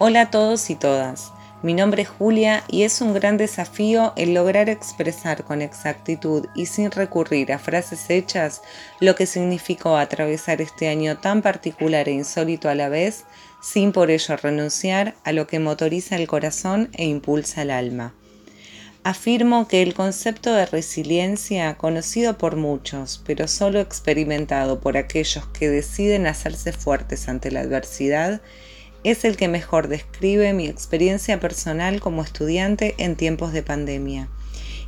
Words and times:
Hola 0.00 0.22
a 0.22 0.30
todos 0.32 0.70
y 0.70 0.74
todas. 0.74 1.32
Mi 1.62 1.72
nombre 1.72 2.02
es 2.02 2.08
Julia 2.08 2.64
y 2.68 2.82
es 2.82 3.00
un 3.00 3.14
gran 3.14 3.36
desafío 3.36 4.12
el 4.16 4.34
lograr 4.34 4.68
expresar 4.68 5.44
con 5.44 5.62
exactitud 5.62 6.46
y 6.56 6.66
sin 6.66 6.90
recurrir 6.90 7.52
a 7.52 7.60
frases 7.60 8.10
hechas 8.10 8.62
lo 8.98 9.14
que 9.14 9.26
significó 9.26 9.96
atravesar 9.96 10.60
este 10.60 10.88
año 10.88 11.16
tan 11.18 11.42
particular 11.42 12.08
e 12.08 12.12
insólito 12.12 12.68
a 12.68 12.74
la 12.74 12.88
vez, 12.88 13.22
sin 13.62 13.92
por 13.92 14.10
ello 14.10 14.36
renunciar 14.36 15.14
a 15.22 15.30
lo 15.30 15.46
que 15.46 15.60
motoriza 15.60 16.16
el 16.16 16.26
corazón 16.26 16.90
e 16.94 17.04
impulsa 17.04 17.62
el 17.62 17.70
alma. 17.70 18.14
Afirmo 19.04 19.68
que 19.68 19.82
el 19.82 19.94
concepto 19.94 20.52
de 20.54 20.66
resiliencia, 20.66 21.76
conocido 21.76 22.36
por 22.36 22.56
muchos, 22.56 23.22
pero 23.24 23.46
solo 23.46 23.78
experimentado 23.78 24.80
por 24.80 24.96
aquellos 24.96 25.46
que 25.48 25.70
deciden 25.70 26.26
hacerse 26.26 26.72
fuertes 26.72 27.28
ante 27.28 27.52
la 27.52 27.60
adversidad, 27.60 28.40
es 29.04 29.24
el 29.24 29.36
que 29.36 29.48
mejor 29.48 29.88
describe 29.88 30.52
mi 30.54 30.66
experiencia 30.66 31.38
personal 31.38 32.00
como 32.00 32.22
estudiante 32.22 32.94
en 32.98 33.16
tiempos 33.16 33.52
de 33.52 33.62
pandemia 33.62 34.28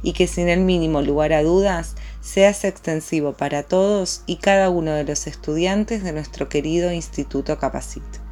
y 0.03 0.13
que 0.13 0.27
sin 0.27 0.49
el 0.49 0.61
mínimo 0.61 1.03
lugar 1.03 1.33
a 1.33 1.43
dudas 1.43 1.95
se 2.21 2.47
hace 2.47 2.69
extensivo 2.69 3.35
para 3.35 3.63
todos 3.63 4.23
y 4.27 4.37
cada 4.37 4.71
uno 4.71 4.93
de 4.93 5.05
los 5.05 5.27
estudiantes 5.27 6.03
de 6.03 6.13
nuestro 6.13 6.49
querido 6.49 6.93
Instituto 6.93 7.59
Capacit. 7.59 8.26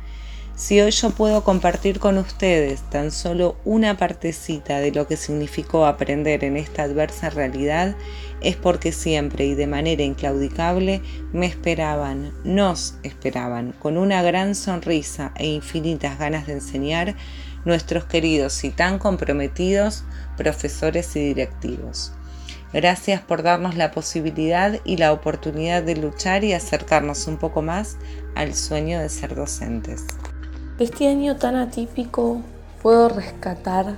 Si 0.57 0.81
hoy 0.81 0.93
yo 0.93 1.11
puedo 1.11 1.43
compartir 1.43 1.99
con 1.99 2.17
ustedes 2.17 2.81
tan 2.89 3.11
solo 3.11 3.57
una 3.65 3.97
partecita 3.97 4.79
de 4.79 4.93
lo 4.93 5.09
que 5.09 5.17
significó 5.17 5.85
aprender 5.85 6.45
en 6.45 6.57
esta 6.57 6.85
adversa 6.85 7.29
realidad, 7.29 7.97
es 8.41 8.55
porque 8.55 8.93
siempre 8.93 9.47
y 9.47 9.55
de 9.55 9.67
manera 9.67 10.05
inclaudicable 10.05 11.03
me 11.33 11.47
esperaban, 11.47 12.33
nos 12.45 12.95
esperaban, 13.03 13.73
con 13.81 13.97
una 13.97 14.23
gran 14.23 14.55
sonrisa 14.55 15.33
e 15.35 15.49
infinitas 15.49 16.21
ganas 16.21 16.47
de 16.47 16.53
enseñar 16.53 17.17
nuestros 17.65 18.05
queridos 18.05 18.63
y 18.63 18.71
tan 18.71 19.01
comprometidos 19.01 20.05
profesores 20.37 21.17
y 21.17 21.21
directivos. 21.21 22.13
Gracias 22.73 23.21
por 23.21 23.43
darnos 23.43 23.75
la 23.75 23.91
posibilidad 23.91 24.81
y 24.85 24.99
la 24.99 25.13
oportunidad 25.13 25.83
de 25.83 25.97
luchar 25.97 26.45
y 26.45 26.53
acercarnos 26.53 27.27
un 27.27 27.39
poco 27.39 27.61
más 27.61 27.97
al 28.37 28.55
sueño 28.55 29.01
de 29.01 29.09
ser 29.09 29.35
docentes. 29.35 30.05
Este 30.77 31.07
año 31.07 31.37
tan 31.37 31.55
atípico 31.55 32.41
puedo 32.83 33.09
rescatar 33.09 33.95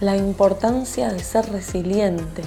la 0.00 0.16
importancia 0.16 1.12
de 1.12 1.18
ser 1.18 1.52
resiliente 1.52 2.42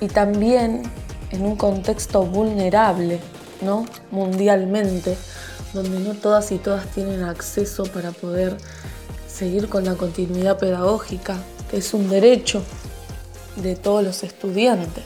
y 0.00 0.08
también 0.08 0.82
en 1.30 1.42
un 1.46 1.54
contexto 1.54 2.24
vulnerable, 2.26 3.20
¿no? 3.62 3.86
Mundialmente, 4.10 5.16
donde 5.74 6.00
no 6.00 6.14
todas 6.14 6.50
y 6.50 6.58
todas 6.58 6.86
tienen 6.86 7.22
acceso 7.22 7.84
para 7.84 8.10
poder 8.10 8.56
seguir 9.28 9.68
con 9.68 9.84
la 9.84 9.94
continuidad 9.94 10.58
pedagógica, 10.58 11.36
que 11.70 11.76
es 11.76 11.94
un 11.94 12.08
derecho 12.08 12.64
de 13.54 13.76
todos 13.76 14.02
los 14.02 14.24
estudiantes. 14.24 15.04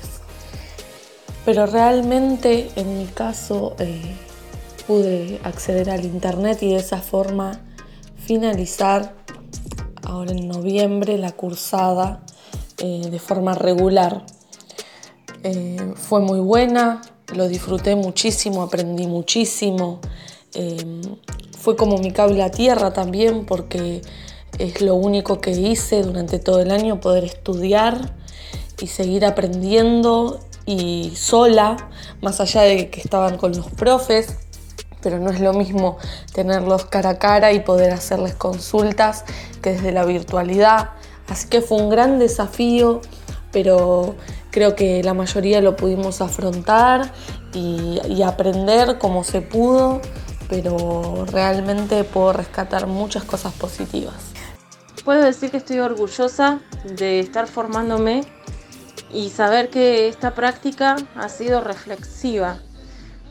Pero 1.44 1.66
realmente 1.66 2.70
en 2.76 2.96
mi 2.96 3.04
caso 3.04 3.76
eh, 3.78 4.16
pude 4.90 5.38
acceder 5.44 5.88
al 5.88 6.04
internet 6.04 6.64
y 6.64 6.70
de 6.70 6.78
esa 6.78 7.00
forma 7.00 7.60
finalizar 8.16 9.14
ahora 10.02 10.32
en 10.32 10.48
noviembre 10.48 11.16
la 11.16 11.30
cursada 11.30 12.24
eh, 12.78 13.06
de 13.08 13.18
forma 13.20 13.54
regular. 13.54 14.26
Eh, 15.44 15.92
fue 15.94 16.18
muy 16.18 16.40
buena, 16.40 17.02
lo 17.32 17.46
disfruté 17.46 17.94
muchísimo, 17.94 18.62
aprendí 18.62 19.06
muchísimo. 19.06 20.00
Eh, 20.54 21.00
fue 21.56 21.76
como 21.76 21.98
mi 21.98 22.10
cable 22.10 22.42
a 22.42 22.50
tierra 22.50 22.92
también 22.92 23.46
porque 23.46 24.02
es 24.58 24.80
lo 24.80 24.96
único 24.96 25.40
que 25.40 25.52
hice 25.52 26.02
durante 26.02 26.40
todo 26.40 26.58
el 26.58 26.72
año, 26.72 27.00
poder 27.00 27.22
estudiar 27.22 28.16
y 28.80 28.88
seguir 28.88 29.24
aprendiendo 29.24 30.40
y 30.66 31.12
sola, 31.14 31.76
más 32.22 32.40
allá 32.40 32.62
de 32.62 32.90
que 32.90 33.00
estaban 33.00 33.36
con 33.36 33.52
los 33.52 33.70
profes, 33.70 34.36
pero 35.02 35.18
no 35.18 35.30
es 35.30 35.40
lo 35.40 35.52
mismo 35.52 35.98
tenerlos 36.32 36.84
cara 36.86 37.10
a 37.10 37.18
cara 37.18 37.52
y 37.52 37.60
poder 37.60 37.92
hacerles 37.92 38.34
consultas 38.34 39.24
que 39.62 39.72
desde 39.72 39.92
la 39.92 40.04
virtualidad. 40.04 40.90
Así 41.28 41.48
que 41.48 41.60
fue 41.60 41.78
un 41.78 41.90
gran 41.90 42.18
desafío, 42.18 43.00
pero 43.52 44.16
creo 44.50 44.74
que 44.74 45.02
la 45.02 45.14
mayoría 45.14 45.60
lo 45.60 45.76
pudimos 45.76 46.20
afrontar 46.20 47.12
y, 47.54 48.22
aprender 48.22 48.98
como 48.98 49.24
se 49.24 49.40
pudo, 49.40 50.00
pero 50.48 51.24
realmente 51.26 52.04
puedo 52.04 52.32
rescatar 52.32 52.86
muchas 52.86 53.24
cosas 53.24 53.52
positivas. 53.54 54.14
Puedo 55.04 55.24
decir 55.24 55.50
que 55.50 55.56
estoy 55.56 55.78
orgullosa 55.78 56.60
de 56.84 57.20
estar 57.20 57.46
formándome 57.46 58.22
y 59.12 59.30
saber 59.30 59.70
que 59.70 60.08
esta 60.08 60.34
práctica 60.34 60.96
ha 61.16 61.28
sido 61.28 61.62
reflexiva 61.62 62.58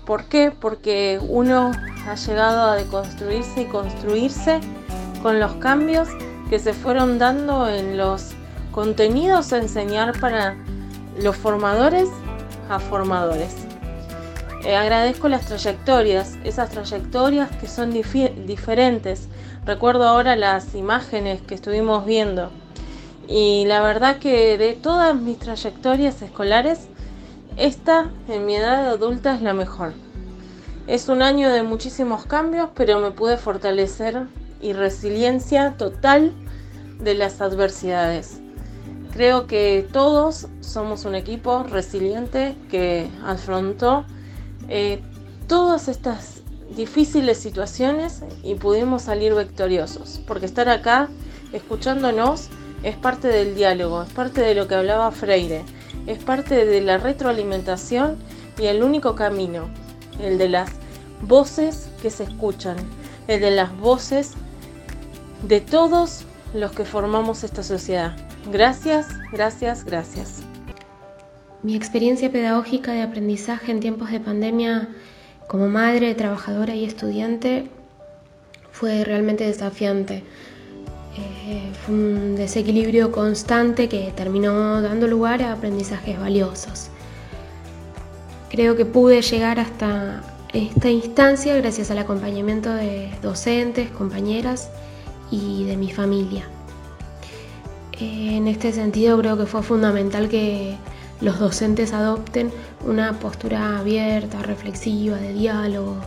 ¿Por 0.10 0.24
qué? 0.24 0.50
Porque 0.50 1.20
uno 1.22 1.72
ha 2.08 2.16
llegado 2.16 2.64
a 2.64 2.76
deconstruirse 2.76 3.62
y 3.62 3.66
construirse 3.66 4.60
con 5.22 5.40
los 5.40 5.54
cambios 5.58 6.10
que 6.50 6.58
se 6.58 6.74
fueron 6.74 7.20
dando 7.20 7.70
en 7.70 7.96
los 7.96 8.32
contenidos 8.72 9.54
a 9.54 9.60
enseñar 9.60 10.20
para 10.20 10.56
los 11.22 11.36
formadores 11.36 12.10
a 12.72 12.80
formadores. 12.80 13.54
Eh, 14.66 14.76
agradezco 14.76 15.30
las 15.30 15.46
trayectorias, 15.46 16.40
esas 16.44 16.72
trayectorias 16.72 17.52
que 17.58 17.68
son 17.68 17.94
diferentes. 17.94 19.30
Recuerdo 19.64 20.08
ahora 20.08 20.36
las 20.36 20.74
imágenes 20.74 21.40
que 21.44 21.54
estuvimos 21.54 22.08
viendo 22.08 22.50
y 23.28 23.66
la 23.68 23.80
verdad 23.84 24.18
que 24.18 24.58
de 24.58 24.74
todas 24.74 25.14
mis 25.14 25.38
trayectorias 25.38 26.20
escolares 26.24 26.88
esta, 27.60 28.10
en 28.30 28.46
mi 28.46 28.56
edad 28.56 28.88
adulta, 28.88 29.36
es 29.36 29.42
la 29.42 29.54
mejor. 29.54 29.94
Es 30.88 31.10
un 31.10 31.22
año 31.22 31.50
de 31.50 31.62
muchísimos 31.62 32.26
cambios, 32.26 32.70
pero 32.74 33.00
me 33.00 33.12
pude 33.12 33.38
fortalecer 33.38 34.24
y 34.62 34.74
resiliencia 34.74 35.76
total 35.78 36.32
de 37.00 37.16
las 37.16 37.42
adversidades. 37.42 38.40
Creo 39.12 39.46
que 39.46 39.86
todos 39.92 40.48
somos 40.62 41.04
un 41.04 41.16
equipo 41.16 41.64
resiliente 41.64 42.56
que 42.72 43.10
afrontó 43.26 44.06
eh, 44.70 45.02
todas 45.48 45.90
estas 45.90 46.42
difíciles 46.78 47.40
situaciones 47.40 48.24
y 48.42 48.56
pudimos 48.56 49.04
salir 49.04 49.36
victoriosos, 49.36 50.22
porque 50.26 50.46
estar 50.46 50.70
acá 50.70 51.10
escuchándonos 51.52 52.48
es 52.84 52.96
parte 52.96 53.28
del 53.28 53.56
diálogo, 53.56 54.04
es 54.04 54.10
parte 54.14 54.40
de 54.42 54.56
lo 54.56 54.68
que 54.68 54.76
hablaba 54.76 55.12
Freire 55.12 55.66
es 56.10 56.18
parte 56.24 56.66
de 56.66 56.82
la 56.82 56.98
retroalimentación 56.98 58.18
y 58.60 58.66
el 58.66 58.82
único 58.82 59.14
camino, 59.14 59.70
el 60.20 60.40
de 60.40 60.50
las 60.50 60.72
voces 61.22 61.88
que 62.02 62.10
se 62.10 62.24
escuchan, 62.24 62.78
el 63.28 63.42
de 63.42 63.52
las 63.52 63.78
voces 63.78 64.34
de 65.48 65.62
todos 65.62 66.24
los 66.56 66.72
que 66.72 66.84
formamos 66.84 67.44
esta 67.44 67.62
sociedad. 67.62 68.18
Gracias, 68.52 69.08
gracias, 69.32 69.86
gracias. 69.86 70.42
Mi 71.62 71.76
experiencia 71.76 72.32
pedagógica 72.32 72.92
de 72.92 73.04
aprendizaje 73.04 73.72
en 73.72 73.80
tiempos 73.80 74.10
de 74.10 74.20
pandemia 74.20 74.90
como 75.48 75.68
madre, 75.68 76.16
trabajadora 76.16 76.74
y 76.74 76.86
estudiante 76.86 77.70
fue 78.72 79.04
realmente 79.04 79.44
desafiante. 79.46 80.24
Eh, 81.50 81.72
fue 81.84 81.96
un 81.96 82.36
desequilibrio 82.36 83.12
constante 83.12 83.90
que 83.90 84.14
terminó 84.16 84.84
dando 84.84 85.08
lugar 85.08 85.42
a 85.42 85.54
aprendizajes 85.54 86.20
valiosos. 86.20 86.90
Creo 88.52 88.76
que 88.76 88.86
pude 88.86 89.24
llegar 89.24 89.60
hasta 89.60 90.22
esta 90.54 90.92
instancia 90.92 91.58
gracias 91.58 91.90
al 91.90 91.98
acompañamiento 91.98 92.72
de 92.72 93.10
docentes, 93.24 93.90
compañeras 93.90 94.70
y 95.32 95.64
de 95.64 95.76
mi 95.76 95.92
familia. 95.92 96.48
En 98.00 98.48
este 98.48 98.72
sentido 98.72 99.18
creo 99.18 99.36
que 99.36 99.48
fue 99.48 99.64
fundamental 99.64 100.30
que 100.30 100.76
los 101.20 101.40
docentes 101.40 101.94
adopten 101.94 102.52
una 102.86 103.18
postura 103.20 103.80
abierta, 103.80 104.44
reflexiva, 104.44 105.18
de 105.18 105.34
diálogo, 105.34 105.98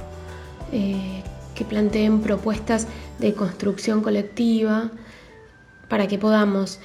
eh, 0.71 1.25
que 1.57 1.65
planteen 1.65 2.21
propuestas 2.21 2.87
de 3.19 3.35
construcción 3.35 4.03
colectiva 4.03 4.93
para 5.93 6.09
que 6.09 6.17
podamos, 6.17 6.79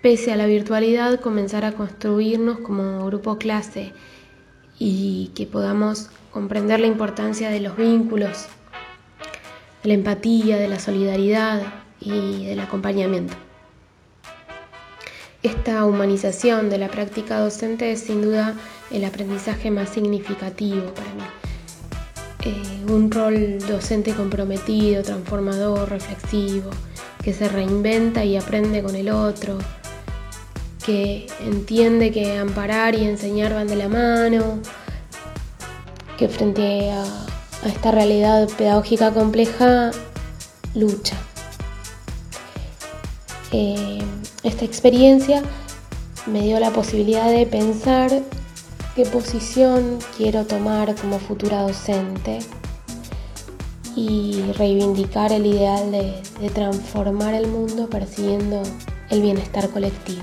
pese 0.00 0.32
a 0.32 0.36
la 0.36 0.46
virtualidad, 0.46 1.20
comenzar 1.20 1.66
a 1.66 1.72
construirnos 1.72 2.60
como 2.60 3.04
grupo 3.04 3.36
clase 3.36 3.92
y 4.78 5.32
que 5.34 5.44
podamos 5.44 6.08
comprender 6.30 6.80
la 6.80 6.86
importancia 6.86 7.50
de 7.50 7.60
los 7.60 7.76
vínculos, 7.76 8.46
de 9.82 9.88
la 9.88 9.92
empatía, 9.92 10.56
de 10.56 10.68
la 10.68 10.78
solidaridad 10.78 11.60
y 12.00 12.46
del 12.46 12.58
acompañamiento. 12.58 13.34
Esta 15.42 15.84
humanización 15.84 16.70
de 16.70 16.78
la 16.78 16.88
práctica 16.88 17.40
docente 17.40 17.92
es 17.92 18.00
sin 18.00 18.22
duda 18.22 18.54
el 18.90 19.04
aprendizaje 19.04 19.70
más 19.70 19.90
significativo 19.90 20.86
para 20.94 21.12
mí. 21.12 21.24
eh, 22.46 22.90
un 22.90 23.10
rol 23.10 23.58
docente 23.58 24.14
comprometido, 24.14 25.02
transformador, 25.02 25.90
reflexivo, 25.90 26.70
que 27.24 27.32
se 27.32 27.48
reinventa 27.48 28.24
y 28.24 28.36
aprende 28.36 28.82
con 28.82 28.94
el 28.94 29.08
otro, 29.08 29.56
que 30.84 31.26
entiende 31.40 32.12
que 32.12 32.36
amparar 32.36 32.94
y 32.94 33.04
enseñar 33.04 33.54
van 33.54 33.66
de 33.66 33.76
la 33.76 33.88
mano, 33.88 34.58
que 36.18 36.28
frente 36.28 36.90
a, 36.90 37.04
esta 37.66 37.90
realidad 37.90 38.46
pedagógica 38.58 39.10
compleja 39.12 39.90
lucha. 40.74 41.16
Eh, 43.52 44.02
esta 44.42 44.66
experiencia 44.66 45.42
me 46.26 46.42
dio 46.42 46.60
la 46.60 46.72
posibilidad 46.72 47.30
de 47.30 47.46
pensar 47.46 48.10
qué 48.94 49.06
posición 49.06 49.98
quiero 50.16 50.44
tomar 50.44 50.94
como 50.96 51.18
futura 51.18 51.62
docente 51.62 52.40
y 53.96 54.42
reivindicar 54.56 55.32
el 55.32 55.46
ideal 55.46 55.90
de, 55.90 56.22
transformar 56.50 57.34
el 57.34 57.46
mundo 57.46 57.88
persiguiendo 57.88 58.62
el 59.10 59.22
bienestar 59.22 59.68
colectivo. 59.70 60.22